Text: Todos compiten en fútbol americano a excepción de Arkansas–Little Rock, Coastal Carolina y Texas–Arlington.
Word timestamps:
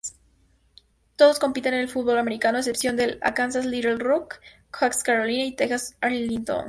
Todos 1.15 1.37
compiten 1.37 1.75
en 1.75 1.87
fútbol 1.87 2.17
americano 2.17 2.57
a 2.57 2.61
excepción 2.61 2.95
de 2.97 3.05
Arkansas–Little 3.21 3.97
Rock, 4.09 4.39
Coastal 4.71 5.03
Carolina 5.05 5.43
y 5.43 5.55
Texas–Arlington. 5.55 6.59